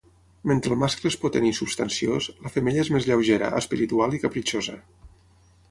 [0.51, 4.81] Mentre el mascle és potent i substanciós, la femella és més lleugera, espiritual i capritxosa.